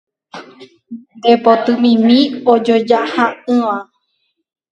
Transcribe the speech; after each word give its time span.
Nde 1.17 1.31
potymimi 1.45 2.19
ijojaha'ỹva 2.53 3.75